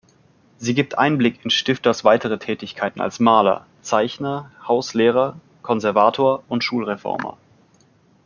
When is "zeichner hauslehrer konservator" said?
3.83-6.43